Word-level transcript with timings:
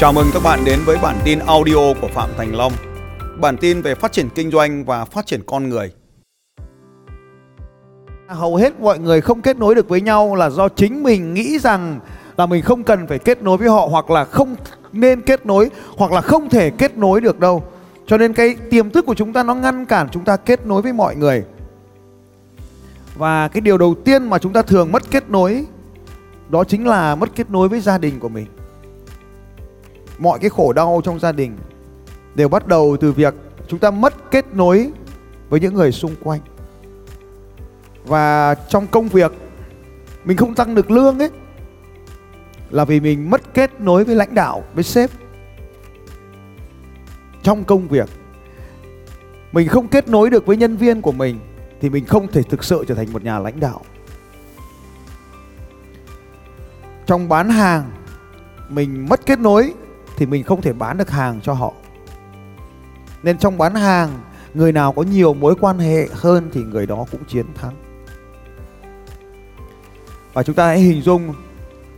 Chào 0.00 0.12
mừng 0.12 0.26
các 0.34 0.42
bạn 0.42 0.64
đến 0.64 0.78
với 0.86 0.96
bản 1.02 1.16
tin 1.24 1.38
audio 1.38 1.94
của 2.00 2.08
Phạm 2.08 2.30
Thành 2.36 2.54
Long. 2.56 2.72
Bản 3.40 3.56
tin 3.56 3.82
về 3.82 3.94
phát 3.94 4.12
triển 4.12 4.28
kinh 4.34 4.50
doanh 4.50 4.84
và 4.84 5.04
phát 5.04 5.26
triển 5.26 5.40
con 5.46 5.68
người. 5.68 5.92
Hầu 8.28 8.56
hết 8.56 8.80
mọi 8.80 8.98
người 8.98 9.20
không 9.20 9.42
kết 9.42 9.56
nối 9.56 9.74
được 9.74 9.88
với 9.88 10.00
nhau 10.00 10.34
là 10.34 10.50
do 10.50 10.68
chính 10.68 11.02
mình 11.02 11.34
nghĩ 11.34 11.58
rằng 11.58 12.00
là 12.36 12.46
mình 12.46 12.62
không 12.62 12.82
cần 12.82 13.06
phải 13.06 13.18
kết 13.18 13.42
nối 13.42 13.56
với 13.56 13.68
họ 13.68 13.86
hoặc 13.90 14.10
là 14.10 14.24
không 14.24 14.56
nên 14.92 15.20
kết 15.20 15.46
nối 15.46 15.70
hoặc 15.96 16.12
là 16.12 16.20
không 16.20 16.48
thể 16.48 16.70
kết 16.70 16.96
nối 16.96 17.20
được 17.20 17.40
đâu. 17.40 17.62
Cho 18.06 18.16
nên 18.16 18.32
cái 18.32 18.56
tiềm 18.70 18.90
thức 18.90 19.06
của 19.06 19.14
chúng 19.14 19.32
ta 19.32 19.42
nó 19.42 19.54
ngăn 19.54 19.86
cản 19.86 20.08
chúng 20.08 20.24
ta 20.24 20.36
kết 20.36 20.66
nối 20.66 20.82
với 20.82 20.92
mọi 20.92 21.16
người. 21.16 21.44
Và 23.16 23.48
cái 23.48 23.60
điều 23.60 23.78
đầu 23.78 23.94
tiên 24.04 24.30
mà 24.30 24.38
chúng 24.38 24.52
ta 24.52 24.62
thường 24.62 24.92
mất 24.92 25.10
kết 25.10 25.30
nối 25.30 25.66
đó 26.48 26.64
chính 26.64 26.86
là 26.86 27.14
mất 27.14 27.28
kết 27.36 27.50
nối 27.50 27.68
với 27.68 27.80
gia 27.80 27.98
đình 27.98 28.20
của 28.20 28.28
mình. 28.28 28.46
Mọi 30.18 30.38
cái 30.38 30.50
khổ 30.50 30.72
đau 30.72 31.00
trong 31.04 31.18
gia 31.18 31.32
đình 31.32 31.56
đều 32.34 32.48
bắt 32.48 32.66
đầu 32.66 32.96
từ 33.00 33.12
việc 33.12 33.34
chúng 33.68 33.78
ta 33.78 33.90
mất 33.90 34.30
kết 34.30 34.54
nối 34.54 34.90
với 35.48 35.60
những 35.60 35.74
người 35.74 35.92
xung 35.92 36.14
quanh. 36.22 36.40
Và 38.04 38.54
trong 38.54 38.86
công 38.86 39.08
việc 39.08 39.32
mình 40.24 40.36
không 40.36 40.54
tăng 40.54 40.74
được 40.74 40.90
lương 40.90 41.18
ấy 41.18 41.30
là 42.70 42.84
vì 42.84 43.00
mình 43.00 43.30
mất 43.30 43.54
kết 43.54 43.80
nối 43.80 44.04
với 44.04 44.14
lãnh 44.14 44.34
đạo, 44.34 44.64
với 44.74 44.84
sếp. 44.84 45.10
Trong 47.42 47.64
công 47.64 47.88
việc 47.88 48.08
mình 49.52 49.68
không 49.68 49.88
kết 49.88 50.08
nối 50.08 50.30
được 50.30 50.46
với 50.46 50.56
nhân 50.56 50.76
viên 50.76 51.02
của 51.02 51.12
mình 51.12 51.38
thì 51.80 51.90
mình 51.90 52.04
không 52.04 52.26
thể 52.26 52.42
thực 52.42 52.64
sự 52.64 52.84
trở 52.88 52.94
thành 52.94 53.12
một 53.12 53.24
nhà 53.24 53.38
lãnh 53.38 53.60
đạo. 53.60 53.80
Trong 57.06 57.28
bán 57.28 57.50
hàng 57.50 57.90
mình 58.68 59.06
mất 59.08 59.26
kết 59.26 59.38
nối 59.38 59.74
thì 60.18 60.26
mình 60.26 60.44
không 60.44 60.62
thể 60.62 60.72
bán 60.72 60.96
được 60.96 61.10
hàng 61.10 61.40
cho 61.42 61.52
họ. 61.52 61.72
Nên 63.22 63.38
trong 63.38 63.58
bán 63.58 63.74
hàng, 63.74 64.10
người 64.54 64.72
nào 64.72 64.92
có 64.92 65.02
nhiều 65.02 65.34
mối 65.34 65.54
quan 65.60 65.78
hệ 65.78 66.08
hơn 66.12 66.50
thì 66.52 66.62
người 66.62 66.86
đó 66.86 67.04
cũng 67.10 67.24
chiến 67.24 67.46
thắng. 67.54 67.74
Và 70.32 70.42
chúng 70.42 70.54
ta 70.54 70.66
hãy 70.66 70.78
hình 70.78 71.02
dung 71.02 71.34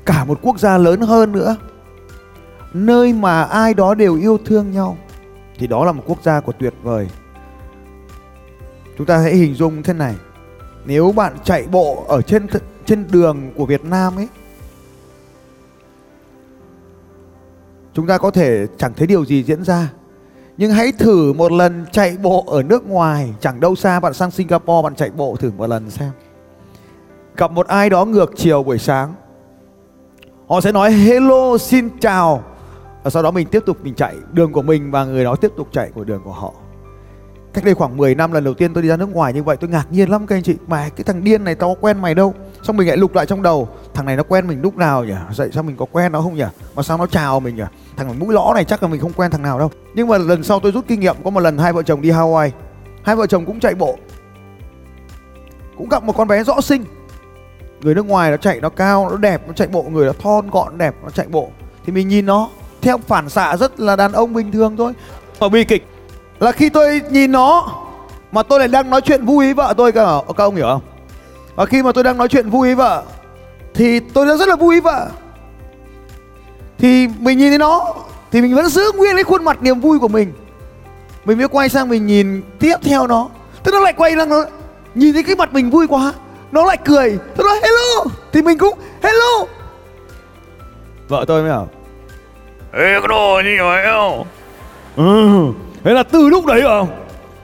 cả 0.05 0.25
một 0.25 0.39
quốc 0.43 0.59
gia 0.59 0.79
lớn 0.79 1.01
hơn 1.01 1.33
nữa 1.33 1.57
nơi 2.73 3.13
mà 3.13 3.43
ai 3.43 3.75
đó 3.75 3.95
đều 3.95 4.17
yêu 4.17 4.39
thương 4.45 4.71
nhau 4.71 4.97
thì 5.59 5.67
đó 5.67 5.85
là 5.85 5.93
một 5.93 6.03
quốc 6.07 6.23
gia 6.23 6.41
của 6.41 6.53
tuyệt 6.53 6.75
vời 6.83 7.09
chúng 8.99 9.07
ta 9.07 9.19
hãy 9.19 9.35
hình 9.35 9.55
dung 9.55 9.83
thế 9.83 9.93
này 9.93 10.15
nếu 10.85 11.13
bạn 11.13 11.37
chạy 11.45 11.67
bộ 11.73 12.05
ở 12.09 12.23
trên 12.23 12.47
trên 12.87 13.07
đường 13.11 13.53
của 13.57 13.67
Việt 13.67 13.85
Nam 13.85 14.17
ấy 14.17 14.29
chúng 17.95 18.07
ta 18.07 18.19
có 18.19 18.31
thể 18.31 18.67
chẳng 18.79 18.93
thấy 18.95 19.07
điều 19.07 19.25
gì 19.25 19.43
diễn 19.43 19.65
ra. 19.65 19.89
Nhưng 20.57 20.71
hãy 20.71 20.93
thử 20.93 21.33
một 21.33 21.53
lần 21.53 21.87
chạy 21.93 22.17
bộ 22.23 22.45
ở 22.47 22.63
nước 22.63 22.87
ngoài. 22.87 23.35
Chẳng 23.41 23.61
đâu 23.61 23.75
xa 23.75 24.01
bạn 24.01 24.15
sang 24.15 24.31
Singapore, 24.31 24.83
bạn 24.83 24.95
chạy 24.95 25.11
bộ 25.11 25.37
thử 25.37 25.51
một 25.57 25.67
lần 25.67 25.91
xem. 25.91 26.11
Gặp 27.37 27.53
một 27.53 27.67
ai 27.67 27.91
đó 27.91 28.05
ngược 28.05 28.33
chiều 28.37 28.63
buổi 28.63 28.79
sáng. 28.79 29.15
Họ 30.49 30.61
sẽ 30.61 30.73
nói, 30.73 30.93
hello, 30.93 31.59
xin 31.59 31.89
chào. 32.01 32.45
Và 33.03 33.11
sau 33.11 33.23
đó 33.23 33.31
mình 33.31 33.49
tiếp 33.49 33.63
tục 33.67 33.77
mình 33.83 33.95
chạy 33.95 34.15
đường 34.33 34.53
của 34.53 34.63
mình 34.63 34.91
và 34.91 35.05
người 35.05 35.25
đó 35.25 35.37
tiếp 35.37 35.53
tục 35.57 35.69
chạy 35.73 35.91
của 35.95 36.05
đường 36.05 36.21
của 36.25 36.33
họ. 36.33 36.53
Cách 37.53 37.65
đây 37.65 37.75
khoảng 37.75 37.97
10 37.97 38.15
năm 38.15 38.33
lần 38.33 38.45
đầu 38.45 38.55
tiên 38.55 38.75
tôi 38.75 38.83
đi 38.83 38.89
ra 38.89 38.97
nước 38.97 39.13
ngoài 39.13 39.33
như 39.33 39.43
vậy, 39.43 39.57
tôi 39.57 39.71
ngạc 39.71 39.87
nhiên 39.91 40.11
lắm 40.11 40.27
các 40.27 40.37
anh 40.37 40.43
chị. 40.43 40.57
Mà 40.67 40.89
cái 40.89 41.05
thằng 41.05 41.25
điên 41.25 41.45
này, 41.45 41.55
tao 41.55 41.75
có 41.75 41.81
quen 41.81 42.03
mày 42.03 42.15
đâu. 42.15 42.35
Xong 42.63 42.77
mình 42.77 42.89
lại 42.89 42.97
lục 42.97 43.15
lại 43.15 43.27
trong 43.27 43.43
đầu 43.43 43.69
thằng 43.95 44.07
này 44.07 44.17
nó 44.17 44.23
quen 44.23 44.47
mình 44.47 44.63
lúc 44.63 44.77
nào 44.77 45.05
nhỉ? 45.05 45.15
Dậy 45.33 45.51
sao 45.53 45.63
mình 45.63 45.77
có 45.77 45.87
quen 45.93 46.13
nó 46.13 46.21
không 46.21 46.35
nhỉ? 46.35 46.45
Mà 46.75 46.83
sao 46.83 46.99
nó 46.99 47.07
chào 47.07 47.41
mình 47.41 47.57
nhỉ? 47.57 47.63
Thằng 47.97 48.19
mũi 48.19 48.35
lõ 48.35 48.53
này 48.55 48.65
chắc 48.65 48.83
là 48.83 48.89
mình 48.89 49.01
không 49.01 49.13
quen 49.13 49.31
thằng 49.31 49.43
nào 49.43 49.59
đâu. 49.59 49.71
Nhưng 49.95 50.09
mà 50.09 50.19
lần 50.19 50.43
sau 50.43 50.61
tôi 50.61 50.73
rút 50.73 50.85
kinh 50.89 51.01
nghiệm, 51.01 51.17
có 51.25 51.31
một 51.31 51.41
lần 51.41 51.59
hai 51.59 51.73
vợ 51.73 51.83
chồng 51.83 52.01
đi 52.01 52.11
Hawaii. 52.11 52.51
Hai 53.03 53.17
vợ 53.17 53.27
chồng 53.27 53.47
cũng 53.47 53.61
chạy 53.61 53.75
bộ. 53.75 53.99
Cũng 55.79 55.89
gặp 55.89 56.05
một 56.05 56.17
con 56.17 56.29
bé 56.29 56.45
rõ 56.45 56.61
sinh 56.61 56.85
người 57.83 57.95
nước 57.95 58.07
ngoài 58.07 58.31
nó 58.31 58.37
chạy 58.37 58.61
nó 58.61 58.69
cao, 58.69 59.11
nó 59.11 59.17
đẹp, 59.17 59.43
nó 59.47 59.53
chạy 59.53 59.69
bộ. 59.69 59.83
Người 59.83 60.07
nó 60.07 60.13
thon, 60.23 60.51
gọn, 60.51 60.79
đẹp, 60.79 60.95
nó 61.03 61.11
chạy 61.11 61.27
bộ. 61.29 61.51
Thì 61.87 61.93
mình 61.93 62.09
nhìn 62.09 62.27
nó, 62.27 62.49
theo 62.83 62.99
phản 62.99 63.29
xạ 63.29 63.57
rất 63.57 63.81
là 63.81 63.97
đàn 63.97 64.13
ông 64.13 64.33
bình 64.35 64.53
thường 64.53 64.77
thôi. 64.77 64.93
Và 65.39 65.49
bi 65.49 65.65
kịch 65.65 65.87
là 66.41 66.53
khi 66.53 66.69
tôi 66.69 67.01
nhìn 67.11 67.33
nó, 67.33 67.69
mà 68.33 68.43
tôi 68.43 68.59
lại 68.59 68.69
đang 68.69 68.91
nói 68.91 69.01
chuyện 69.01 69.25
vui 69.25 69.45
với 69.45 69.55
vợ 69.55 69.75
tôi 69.77 69.93
cả 69.93 70.07
các 70.37 70.45
ông 70.45 70.57
hiểu 70.57 70.67
không? 70.67 70.83
Và 71.55 71.67
khi 71.67 71.83
mà 71.83 71.93
tôi 71.93 72.05
đang 72.05 72.19
nói 72.19 72.29
chuyện 72.29 72.51
vui 72.51 72.69
với 72.69 72.75
vợ 72.75 73.03
thì 73.81 74.01
tôi 74.01 74.27
đang 74.27 74.39
rất 74.39 74.49
là 74.49 74.57
vui 74.57 74.81
vợ 74.81 75.09
thì 76.79 77.09
mình 77.19 77.39
nhìn 77.39 77.49
thấy 77.49 77.59
nó 77.59 77.95
thì 78.33 78.41
mình 78.41 78.55
vẫn 78.55 78.67
giữ 78.67 78.83
nguyên 78.97 79.17
cái 79.17 79.25
khuôn 79.25 79.45
mặt 79.45 79.63
niềm 79.63 79.81
vui 79.81 79.99
của 79.99 80.09
mình. 80.09 80.33
Mình 81.25 81.39
mới 81.39 81.49
quay 81.49 81.69
sang 81.69 81.89
mình 81.89 82.07
nhìn 82.07 82.43
tiếp 82.59 82.75
theo 82.83 83.07
nó. 83.07 83.29
Thế 83.65 83.73
nó 83.73 83.81
lại 83.81 83.93
quay 83.93 84.13
sang 84.17 84.29
nó 84.29 84.45
nhìn 84.95 85.15
thấy 85.15 85.23
cái 85.23 85.37
mặt 85.37 85.53
mình 85.53 85.71
vui 85.71 85.87
quá. 85.87 86.13
Nó 86.53 86.65
lại 86.65 86.77
cười. 86.85 87.19
Nó 87.37 87.45
nói 87.45 87.61
hello! 87.63 88.05
Thì 88.33 88.43
mình 88.43 88.59
cũng 88.59 88.79
hello! 89.03 89.47
Vợ 91.09 91.25
tôi 91.29 91.43
mới 91.43 91.51
bảo 91.51 91.69
Ê 92.73 93.01
cái 93.01 93.09
đồ 93.09 93.41
như 93.45 93.57
vậy 93.61 93.85
không? 93.85 94.27
Ừ 94.97 95.53
thế 95.85 95.93
là 95.93 96.03
từ 96.03 96.29
lúc 96.29 96.47
đấy 96.47 96.63
không 96.63 96.89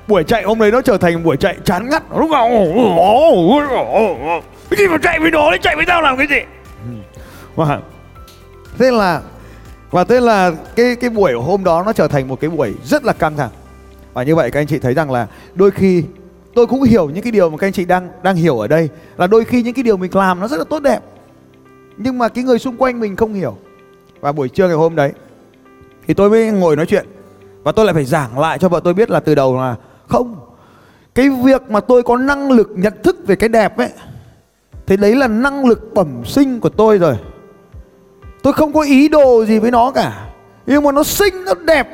buổi 0.08 0.24
chạy 0.24 0.42
hôm 0.42 0.58
đấy 0.58 0.70
nó 0.70 0.82
trở 0.82 0.98
thành 0.98 1.24
buổi 1.24 1.36
chạy 1.36 1.56
chán 1.64 1.88
ngắt. 1.90 2.02
Lúc 2.16 2.30
nào 2.30 2.48
cái 4.70 4.78
gì 4.78 4.88
mà 4.88 4.98
chạy 5.02 5.20
với 5.20 5.30
nó 5.30 5.50
đấy 5.50 5.58
chạy 5.62 5.76
với 5.76 5.84
tao 5.86 6.02
làm 6.02 6.16
cái 6.16 6.26
gì? 6.30 6.40
Ừ. 6.84 7.20
Và 7.56 7.80
thế 8.78 8.90
là, 8.90 9.20
và 9.90 10.04
thế 10.04 10.20
là 10.20 10.52
cái 10.76 10.96
cái 10.96 11.10
buổi 11.10 11.32
hôm 11.32 11.64
đó 11.64 11.82
nó 11.86 11.92
trở 11.92 12.08
thành 12.08 12.28
một 12.28 12.40
cái 12.40 12.50
buổi 12.50 12.74
rất 12.84 13.04
là 13.04 13.12
căng 13.12 13.36
thẳng. 13.36 13.50
Và 14.12 14.22
như 14.22 14.34
vậy 14.34 14.50
các 14.50 14.60
anh 14.60 14.66
chị 14.66 14.78
thấy 14.78 14.94
rằng 14.94 15.10
là 15.10 15.26
đôi 15.54 15.70
khi 15.70 16.04
tôi 16.54 16.66
cũng 16.66 16.82
hiểu 16.82 17.10
những 17.10 17.22
cái 17.22 17.32
điều 17.32 17.50
mà 17.50 17.56
các 17.56 17.66
anh 17.66 17.72
chị 17.72 17.84
đang 17.84 18.08
đang 18.22 18.36
hiểu 18.36 18.58
ở 18.58 18.66
đây, 18.66 18.88
là 19.16 19.26
đôi 19.26 19.44
khi 19.44 19.62
những 19.62 19.74
cái 19.74 19.82
điều 19.82 19.96
mình 19.96 20.14
làm 20.14 20.40
nó 20.40 20.48
rất 20.48 20.56
là 20.56 20.64
tốt 20.70 20.82
đẹp, 20.82 21.00
nhưng 21.96 22.18
mà 22.18 22.28
cái 22.28 22.44
người 22.44 22.58
xung 22.58 22.76
quanh 22.76 23.00
mình 23.00 23.16
không 23.16 23.34
hiểu. 23.34 23.56
Và 24.20 24.32
buổi 24.32 24.48
trưa 24.48 24.66
ngày 24.66 24.76
hôm 24.76 24.96
đấy, 24.96 25.12
thì 26.06 26.14
tôi 26.14 26.30
mới 26.30 26.50
ngồi 26.50 26.76
nói 26.76 26.86
chuyện, 26.86 27.06
và 27.62 27.72
tôi 27.72 27.84
lại 27.84 27.94
phải 27.94 28.04
giảng 28.04 28.38
lại 28.38 28.58
cho 28.58 28.68
vợ 28.68 28.80
tôi 28.84 28.94
biết 28.94 29.10
là 29.10 29.20
từ 29.20 29.34
đầu 29.34 29.56
là 29.56 29.74
không. 30.08 30.36
Cái 31.14 31.30
việc 31.44 31.70
mà 31.70 31.80
tôi 31.80 32.02
có 32.02 32.16
năng 32.16 32.50
lực 32.50 32.70
nhận 32.76 32.92
thức 33.02 33.16
về 33.26 33.36
cái 33.36 33.48
đẹp 33.48 33.76
ấy 33.76 33.90
thế 34.86 34.96
đấy 34.96 35.14
là 35.14 35.28
năng 35.28 35.66
lực 35.66 35.94
bẩm 35.94 36.24
sinh 36.24 36.60
của 36.60 36.68
tôi 36.68 36.98
rồi. 36.98 37.16
Tôi 38.42 38.52
không 38.52 38.72
có 38.72 38.80
ý 38.80 39.08
đồ 39.08 39.44
gì 39.44 39.58
với 39.58 39.70
nó 39.70 39.90
cả. 39.90 40.28
Nhưng 40.66 40.84
mà 40.84 40.92
nó 40.92 41.02
xinh, 41.02 41.44
nó 41.44 41.54
đẹp. 41.54 41.88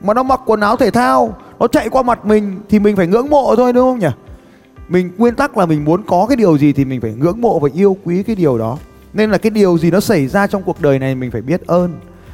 Mà 0.00 0.14
nó 0.14 0.22
mặc 0.22 0.40
quần 0.46 0.60
áo 0.60 0.76
thể 0.76 0.90
thao, 0.90 1.36
nó 1.58 1.66
chạy 1.68 1.88
qua 1.88 2.02
mặt 2.02 2.26
mình 2.26 2.60
thì 2.68 2.78
mình 2.78 2.96
phải 2.96 3.06
ngưỡng 3.06 3.30
mộ 3.30 3.56
thôi, 3.56 3.72
đúng 3.72 3.84
không 3.84 3.98
nhỉ? 3.98 4.08
Mình, 4.88 5.10
nguyên 5.18 5.34
tắc 5.34 5.56
là 5.56 5.66
mình 5.66 5.84
muốn 5.84 6.02
có 6.02 6.26
cái 6.28 6.36
điều 6.36 6.58
gì 6.58 6.72
thì 6.72 6.84
mình 6.84 7.00
phải 7.00 7.12
ngưỡng 7.12 7.40
mộ 7.40 7.58
và 7.58 7.68
yêu 7.74 7.96
quý 8.04 8.22
cái 8.22 8.36
điều 8.36 8.58
đó. 8.58 8.78
Nên 9.12 9.30
là 9.30 9.38
cái 9.38 9.50
điều 9.50 9.78
gì 9.78 9.90
nó 9.90 10.00
xảy 10.00 10.26
ra 10.26 10.46
trong 10.46 10.62
cuộc 10.62 10.80
đời 10.80 10.98
này 10.98 11.14
mình 11.14 11.30
phải 11.30 11.42
biết 11.42 11.66
ơn. 11.66 11.92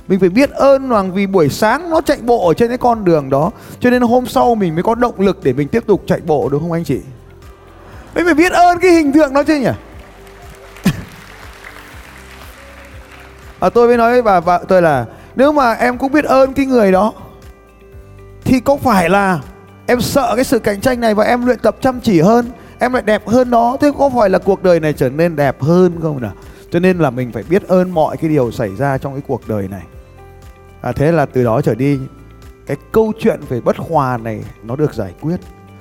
Mình 0.09 0.21
phải 0.21 0.29
biết 0.29 0.51
ơn 0.51 0.89
rằng 0.89 1.13
vì 1.15 1.27
buổi 1.27 1.49
sáng 1.49 1.91
nó 1.91 2.01
chạy 2.01 2.19
bộ 2.23 2.49
ở 2.49 2.55
trên 2.55 2.69
cái 2.69 2.79
con 2.79 3.05
đường 3.05 3.31
đó. 3.31 3.51
Cho 3.81 3.91
nên 3.91 4.03
hôm 4.03 4.27
sau 4.27 4.55
mình 4.55 4.75
mới 4.75 4.83
có 4.83 4.95
động 4.95 5.21
lực 5.21 5.45
để 5.45 5.53
mình 5.53 5.69
tiếp 5.69 5.87
tục 5.87 6.03
chạy 6.07 6.21
bộ, 6.27 6.49
đúng 6.53 6.63
không 6.63 6.73
anh 6.73 6.85
chị? 6.85 7.01
Mình 8.15 8.25
phải 8.25 8.35
biết 8.35 8.53
ơn 8.53 8.79
cái 8.79 8.91
hình 8.91 9.13
tượng 9.13 9.33
đó 9.33 9.43
chứ 9.43 9.57
nhỉ? 9.57 9.71
À, 13.61 13.71
tôi 13.71 13.89
mới 13.89 13.97
nói 13.97 14.13
với 14.13 14.23
bà 14.23 14.41
vợ 14.41 14.65
tôi 14.69 14.83
là 14.83 15.07
nếu 15.37 15.53
mà 15.53 15.73
em 15.73 15.99
cũng 15.99 16.13
biết 16.13 16.25
ơn 16.25 16.53
cái 16.53 16.67
người 16.67 16.93
đó 16.93 17.13
thì 18.45 18.61
có 18.61 18.77
phải 18.77 19.11
là 19.11 19.41
em 19.87 20.01
sợ 20.01 20.33
cái 20.37 20.45
sự 20.45 20.59
cạnh 20.59 20.81
tranh 20.81 21.01
này 21.01 21.15
và 21.15 21.25
em 21.25 21.47
luyện 21.47 21.59
tập 21.59 21.77
chăm 21.81 22.01
chỉ 22.01 22.21
hơn 22.21 22.51
em 22.79 22.93
lại 22.93 23.03
đẹp 23.03 23.29
hơn 23.29 23.51
nó? 23.51 23.77
Thế 23.81 23.91
có 23.99 24.11
phải 24.11 24.31
là 24.31 24.39
cuộc 24.39 24.63
đời 24.63 24.81
này 24.81 24.93
trở 24.93 25.11
nên 25.11 25.37
đẹp 25.37 25.63
hơn 25.63 25.93
không 26.03 26.21
nào? 26.21 26.33
Cho 26.71 26.79
nên 26.79 26.99
là 26.99 27.11
mình 27.11 27.33
phải 27.33 27.43
biết 27.43 27.69
ơn 27.69 27.91
mọi 27.91 28.17
cái 28.17 28.31
điều 28.31 28.51
xảy 28.51 28.77
ra 28.77 28.99
trong 28.99 29.13
cái 29.13 29.23
cuộc 29.27 29.49
đời 29.49 29.69
này. 29.69 29.83
À, 30.81 30.93
thế 30.93 31.13
là 31.13 31.27
từ 31.27 31.45
đó 31.45 31.61
trở 31.61 31.75
đi 31.75 31.99
cái 32.67 32.77
câu 32.93 33.13
chuyện 33.19 33.41
về 33.49 33.61
bất 33.61 33.77
hòa 33.77 34.17
này 34.17 34.45
nó 34.63 34.77
được 34.77 34.95
giải 34.95 35.15
quyết. 35.21 35.37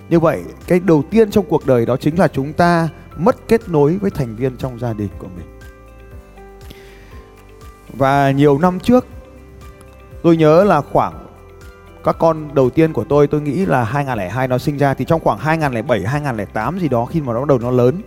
Như 0.10 0.20
vậy 0.20 0.44
cái 0.68 0.80
đầu 0.80 1.04
tiên 1.10 1.32
trong 1.32 1.46
cuộc 1.50 1.68
đời 1.68 1.86
đó 1.86 1.98
chính 1.98 2.20
là 2.20 2.28
chúng 2.28 2.54
ta 2.54 2.90
mất 3.18 3.36
kết 3.48 3.70
nối 3.70 3.98
với 3.98 4.12
thành 4.12 4.36
viên 4.36 4.58
trong 4.58 4.80
gia 4.80 4.94
đình 4.94 5.10
của 5.20 5.28
mình 5.36 5.46
và 7.94 8.32
nhiều 8.32 8.60
năm 8.60 8.80
trước, 8.80 9.06
tôi 10.24 10.38
nhớ 10.38 10.64
là 10.64 10.82
khoảng 10.82 11.14
các 12.04 12.16
con 12.20 12.56
đầu 12.56 12.70
tiên 12.70 12.94
của 12.94 13.04
tôi 13.04 13.28
tôi 13.28 13.42
nghĩ 13.42 13.66
là 13.66 13.84
2002 13.84 14.48
nó 14.48 14.58
sinh 14.58 14.78
ra, 14.78 14.94
thì 14.94 15.06
trong 15.06 15.22
khoảng 15.24 15.38
2007 15.38 16.02
2008 16.06 16.80
gì 16.80 16.88
đó, 16.88 17.06
khi 17.06 17.22
mà 17.22 17.34
nó 17.34 17.40
bắt 17.40 17.48
đầu 17.48 17.60
nó 17.60 17.72
lớn, 17.72 18.02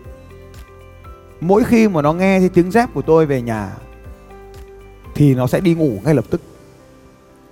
mỗi 1.41 1.65
khi 1.65 1.89
mà 1.89 2.03
nó 2.03 2.13
nghe 2.13 2.39
thấy 2.39 2.49
tiếng 2.49 2.71
dép 2.71 2.89
của 2.95 3.03
tôi 3.03 3.27
về 3.27 3.43
nhà, 3.43 3.73
thì 5.15 5.35
nó 5.35 5.47
sẽ 5.47 5.61
đi 5.61 5.75
ngủ 5.75 5.99
ngay 6.05 6.15
lập 6.15 6.25
tức. 6.31 6.41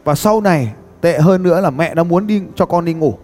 Và 0.05 0.15
sau 0.15 0.41
này, 0.41 0.73
tệ 1.01 1.19
hơn 1.19 1.43
nữa 1.43 1.61
là 1.61 1.71
mẹ 1.71 1.95
nó 1.95 2.05
muốn 2.05 2.27
đi, 2.27 2.43
cho 2.55 2.67
con 2.67 2.85
đi 2.85 2.95
ngủ. 2.95 3.19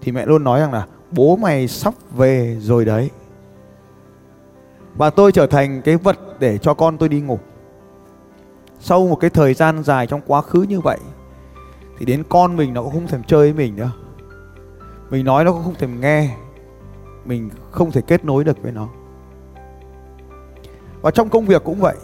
Thì 0.00 0.12
mẹ 0.12 0.26
luôn 0.26 0.44
nói 0.44 0.60
rằng 0.60 0.72
là, 0.72 0.86
bố 1.10 1.36
mày 1.36 1.68
sắp 1.68 1.94
về 2.16 2.56
rồi 2.60 2.84
đấy. 2.84 3.10
Và 4.96 5.10
tôi 5.10 5.32
trở 5.32 5.46
thành 5.46 5.82
cái 5.82 5.96
vật 5.96 6.18
để 6.38 6.58
cho 6.58 6.74
con 6.74 6.98
tôi 6.98 7.08
đi 7.08 7.20
ngủ 7.20 7.38
sau 8.84 9.06
một 9.06 9.16
cái 9.16 9.30
thời 9.30 9.54
gian 9.54 9.82
dài 9.82 10.06
trong 10.06 10.20
quá 10.26 10.42
khứ 10.42 10.62
như 10.62 10.80
vậy, 10.80 10.98
thì 11.98 12.06
đến 12.06 12.22
con 12.28 12.56
mình 12.56 12.74
nó 12.74 12.82
cũng 12.82 12.92
không 12.92 13.06
thèm 13.06 13.22
chơi 13.22 13.52
với 13.52 13.66
mình 13.66 13.76
nữa. 13.76 13.90
Mình 15.10 15.24
nói 15.24 15.44
nó 15.44 15.52
cũng 15.52 15.64
không 15.64 15.74
thèm 15.74 16.00
nghe. 16.00 16.36
Mình 17.24 17.50
không 17.70 17.90
thể 17.90 18.00
kết 18.00 18.24
nối 18.24 18.44
được 18.44 18.62
với 18.62 18.72
nó. 18.72 18.88
Và 21.00 21.10
trong 21.10 21.28
công 21.28 21.46
việc 21.46 21.64
cũng 21.64 21.80
vậy. 21.80 21.96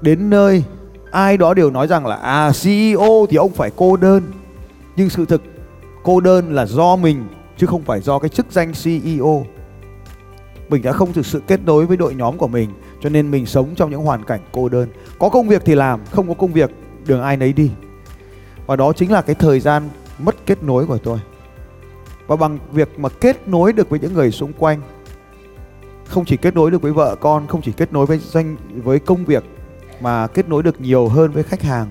Đến 0.00 0.30
nơi, 0.30 0.64
ai 1.10 1.36
đó 1.36 1.54
đều 1.54 1.70
nói 1.70 1.86
rằng 1.86 2.06
là 2.06 2.16
à 2.16 2.52
CEO 2.62 3.26
thì 3.30 3.36
ông 3.36 3.52
phải 3.52 3.70
cô 3.76 3.96
đơn. 3.96 4.22
Nhưng 4.96 5.10
sự 5.10 5.26
thực, 5.26 5.42
cô 6.02 6.20
đơn 6.20 6.52
là 6.52 6.66
do 6.66 6.96
mình, 6.96 7.28
chứ 7.56 7.66
không 7.66 7.82
phải 7.82 8.00
do 8.00 8.18
cái 8.18 8.28
chức 8.28 8.46
danh 8.50 8.72
CEO 8.84 9.44
mình 10.70 10.82
đã 10.82 10.92
không 10.92 11.12
thực 11.12 11.26
sự 11.26 11.42
kết 11.46 11.60
nối 11.64 11.86
với 11.86 11.96
đội 11.96 12.14
nhóm 12.14 12.38
của 12.38 12.48
mình 12.48 12.70
cho 13.00 13.08
nên 13.08 13.30
mình 13.30 13.46
sống 13.46 13.74
trong 13.76 13.90
những 13.90 14.02
hoàn 14.02 14.24
cảnh 14.24 14.40
cô 14.52 14.68
đơn. 14.68 14.88
Có 15.18 15.28
công 15.28 15.48
việc 15.48 15.62
thì 15.64 15.74
làm, 15.74 16.00
không 16.10 16.28
có 16.28 16.34
công 16.34 16.52
việc, 16.52 16.70
đường 17.06 17.22
ai 17.22 17.36
nấy 17.36 17.52
đi. 17.52 17.70
Và 18.66 18.76
đó 18.76 18.92
chính 18.92 19.12
là 19.12 19.22
cái 19.22 19.34
thời 19.34 19.60
gian 19.60 19.88
mất 20.18 20.36
kết 20.46 20.62
nối 20.62 20.86
của 20.86 20.98
tôi. 20.98 21.18
Và 22.26 22.36
bằng 22.36 22.58
việc 22.72 22.98
mà 22.98 23.08
kết 23.08 23.48
nối 23.48 23.72
được 23.72 23.90
với 23.90 24.00
những 24.00 24.14
người 24.14 24.30
xung 24.30 24.52
quanh, 24.52 24.80
không 26.06 26.24
chỉ 26.24 26.36
kết 26.36 26.54
nối 26.54 26.70
được 26.70 26.82
với 26.82 26.92
vợ 26.92 27.16
con, 27.20 27.46
không 27.46 27.62
chỉ 27.62 27.72
kết 27.72 27.92
nối 27.92 28.06
với 28.06 28.18
doanh 28.18 28.56
với 28.74 28.98
công 28.98 29.24
việc, 29.24 29.44
mà 30.00 30.26
kết 30.26 30.48
nối 30.48 30.62
được 30.62 30.80
nhiều 30.80 31.08
hơn 31.08 31.30
với 31.30 31.42
khách 31.42 31.62
hàng. 31.62 31.86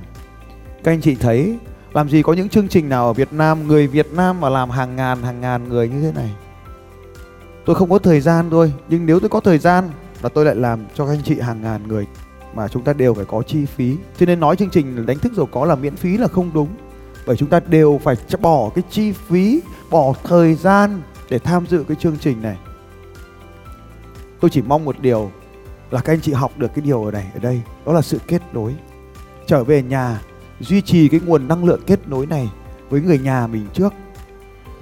Các 0.83 0.91
anh 0.91 1.01
chị 1.01 1.15
thấy, 1.15 1.57
làm 1.94 2.09
gì 2.09 2.21
có 2.21 2.33
những 2.33 2.50
chương 2.50 2.67
trình 2.67 2.89
nào 2.89 3.07
ở 3.07 3.13
Việt 3.13 3.33
Nam, 3.33 3.67
người 3.67 3.88
Việt 3.88 4.13
Nam 4.13 4.41
mà 4.41 4.50
làm 4.50 4.69
hàng 4.69 4.95
ngàn 4.95 5.23
hàng 5.23 5.41
ngàn 5.41 5.69
người 5.69 5.89
như 5.89 6.01
thế 6.01 6.11
này? 6.15 6.29
Tôi 7.65 7.75
không 7.75 7.89
có 7.89 8.00
thời 8.00 8.21
gian 8.21 8.50
thôi, 8.50 8.73
nhưng 8.89 9.06
nếu 9.06 9.19
tôi 9.19 9.29
có 9.29 9.39
thời 9.39 9.57
gian 9.57 9.89
và 10.21 10.30
tôi 10.30 10.45
lại 10.45 10.56
làm 10.56 10.80
cho 10.95 11.06
các 11.06 11.12
anh 11.12 11.24
chị 11.24 11.39
hàng 11.39 11.62
ngàn 11.62 11.88
người 11.88 12.07
mà 12.56 12.68
chúng 12.68 12.83
ta 12.83 12.94
đều 12.94 13.13
phải 13.13 13.25
có 13.25 13.42
chi 13.42 13.66
phí. 13.66 13.98
Cho 14.18 14.25
nên 14.25 14.39
nói 14.39 14.56
chương 14.56 14.69
trình 14.69 15.06
đánh 15.06 15.19
thức 15.19 15.33
giàu 15.33 15.45
có 15.45 15.66
là 15.66 15.75
miễn 15.75 15.95
phí 15.95 16.18
là 16.18 16.27
không 16.27 16.51
đúng. 16.54 16.68
Bởi 17.27 17.38
chúng 17.38 17.50
ta 17.50 17.60
đều 17.60 18.00
phải 18.04 18.16
bỏ 18.42 18.69
cái 18.75 18.83
chi 18.89 19.12
phí, 19.12 19.62
bỏ 19.89 20.13
thời 20.24 20.56
gian 20.56 21.01
để 21.30 21.39
tham 21.39 21.66
dự 21.68 21.83
cái 21.88 21.98
chương 22.00 22.18
trình 22.18 22.42
này. 22.42 22.57
Tôi 24.39 24.50
chỉ 24.50 24.62
mong 24.62 24.86
một 24.86 25.00
điều 25.00 25.31
là 25.92 26.01
các 26.01 26.13
anh 26.13 26.21
chị 26.21 26.33
học 26.33 26.51
được 26.57 26.71
cái 26.75 26.86
điều 26.86 27.04
ở 27.04 27.12
này 27.12 27.31
ở 27.33 27.39
đây, 27.39 27.62
đó 27.86 27.94
là 27.94 28.01
sự 28.01 28.19
kết 28.27 28.42
nối. 28.54 28.75
Trở 29.48 29.63
về 29.63 29.83
nhà, 29.83 30.21
duy 30.60 30.81
trì 30.81 31.07
cái 31.07 31.19
nguồn 31.25 31.48
năng 31.48 31.66
lượng 31.66 31.81
kết 31.86 32.07
nối 32.07 32.25
này 32.25 32.50
với 32.89 33.01
người 33.01 33.19
nhà 33.19 33.48
mình 33.48 33.68
trước, 33.74 33.94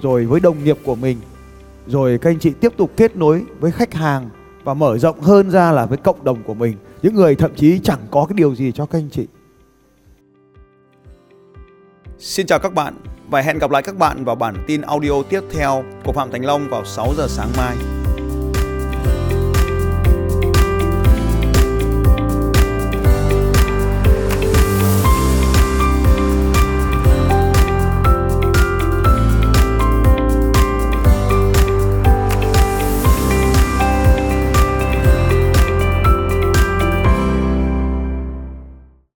rồi 0.02 0.26
với 0.26 0.40
đồng 0.40 0.64
nghiệp 0.64 0.78
của 0.84 0.94
mình, 0.94 1.18
rồi 1.86 2.18
các 2.18 2.30
anh 2.30 2.38
chị 2.38 2.52
tiếp 2.60 2.72
tục 2.76 2.90
kết 2.96 3.16
nối 3.16 3.44
với 3.60 3.70
khách 3.70 3.94
hàng 3.94 4.28
và 4.64 4.74
mở 4.74 4.98
rộng 4.98 5.20
hơn 5.20 5.50
ra 5.50 5.72
là 5.72 5.86
với 5.86 5.98
cộng 5.98 6.24
đồng 6.24 6.42
của 6.42 6.54
mình 6.54 6.76
những 7.02 7.14
người 7.14 7.34
thậm 7.34 7.54
chí 7.54 7.80
chẳng 7.82 8.00
có 8.10 8.24
cái 8.24 8.34
điều 8.34 8.54
gì 8.54 8.72
cho 8.72 8.86
các 8.86 8.98
anh 8.98 9.10
chị 9.10 9.26
Xin 12.18 12.46
chào 12.46 12.58
các 12.58 12.74
bạn 12.74 12.94
và 13.30 13.40
hẹn 13.40 13.58
gặp 13.58 13.70
lại 13.70 13.82
các 13.82 13.96
bạn 13.96 14.24
vào 14.24 14.36
bản 14.36 14.64
tin 14.66 14.80
audio 14.80 15.22
tiếp 15.28 15.40
theo 15.50 15.84
của 16.04 16.12
Phạm 16.12 16.30
Thành 16.30 16.44
Long 16.44 16.68
vào 16.68 16.84
6 16.84 17.12
giờ 17.16 17.26
sáng 17.28 17.48
mai. 17.56 17.97